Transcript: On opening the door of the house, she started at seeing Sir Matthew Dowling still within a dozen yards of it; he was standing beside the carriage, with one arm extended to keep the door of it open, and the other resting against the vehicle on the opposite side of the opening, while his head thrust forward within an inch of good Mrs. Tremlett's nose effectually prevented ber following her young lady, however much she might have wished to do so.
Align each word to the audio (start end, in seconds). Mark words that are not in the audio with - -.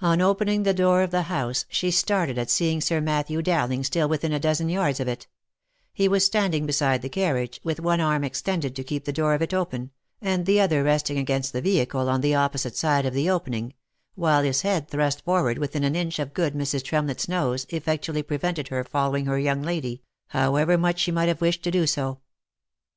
On 0.00 0.20
opening 0.20 0.62
the 0.62 0.72
door 0.72 1.02
of 1.02 1.10
the 1.10 1.22
house, 1.22 1.64
she 1.68 1.90
started 1.90 2.38
at 2.38 2.50
seeing 2.50 2.80
Sir 2.80 3.00
Matthew 3.00 3.42
Dowling 3.42 3.82
still 3.82 4.08
within 4.08 4.32
a 4.32 4.38
dozen 4.38 4.68
yards 4.68 5.00
of 5.00 5.08
it; 5.08 5.26
he 5.92 6.06
was 6.06 6.24
standing 6.24 6.66
beside 6.66 7.02
the 7.02 7.08
carriage, 7.08 7.58
with 7.64 7.80
one 7.80 8.00
arm 8.00 8.22
extended 8.22 8.76
to 8.76 8.84
keep 8.84 9.04
the 9.06 9.12
door 9.12 9.34
of 9.34 9.42
it 9.42 9.52
open, 9.52 9.90
and 10.22 10.46
the 10.46 10.60
other 10.60 10.84
resting 10.84 11.18
against 11.18 11.52
the 11.52 11.60
vehicle 11.60 12.08
on 12.08 12.20
the 12.20 12.32
opposite 12.32 12.76
side 12.76 13.04
of 13.06 13.12
the 13.12 13.28
opening, 13.28 13.74
while 14.14 14.44
his 14.44 14.62
head 14.62 14.88
thrust 14.88 15.24
forward 15.24 15.58
within 15.58 15.82
an 15.82 15.96
inch 15.96 16.20
of 16.20 16.32
good 16.32 16.54
Mrs. 16.54 16.84
Tremlett's 16.84 17.26
nose 17.28 17.66
effectually 17.70 18.22
prevented 18.22 18.68
ber 18.68 18.84
following 18.84 19.26
her 19.26 19.36
young 19.36 19.62
lady, 19.64 20.00
however 20.28 20.78
much 20.78 21.00
she 21.00 21.10
might 21.10 21.26
have 21.26 21.40
wished 21.40 21.64
to 21.64 21.72
do 21.72 21.88
so. 21.88 22.20